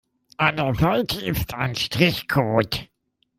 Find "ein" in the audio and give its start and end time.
1.53-1.75